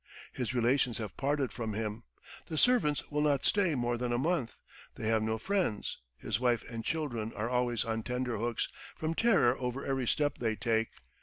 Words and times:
His 0.33 0.55
relations 0.55 0.97
have 0.97 1.15
parted 1.15 1.51
from 1.51 1.75
him, 1.75 2.05
the 2.47 2.57
servants 2.57 3.11
will 3.11 3.21
not 3.21 3.45
stay 3.45 3.75
more 3.75 3.99
than 3.99 4.11
a 4.11 4.17
month; 4.17 4.55
they 4.95 5.07
have 5.07 5.21
no 5.21 5.37
friends; 5.37 5.99
his 6.17 6.39
wife 6.39 6.63
and 6.67 6.83
children 6.83 7.31
are 7.35 7.51
always 7.51 7.85
on 7.85 8.01
tenterhooks 8.01 8.67
from 8.95 9.13
terror 9.13 9.55
over 9.59 9.85
every 9.85 10.07
step 10.07 10.39
they 10.39 10.55
take. 10.55 10.89